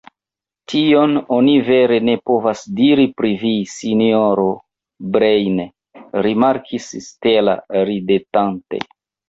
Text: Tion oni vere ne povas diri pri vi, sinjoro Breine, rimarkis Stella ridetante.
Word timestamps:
Tion 0.71 1.11
oni 1.35 1.51
vere 1.67 1.99
ne 2.09 2.15
povas 2.29 2.63
diri 2.79 3.05
pri 3.21 3.31
vi, 3.43 3.53
sinjoro 3.75 4.47
Breine, 5.19 5.69
rimarkis 6.29 6.91
Stella 7.13 7.59
ridetante. 7.95 8.85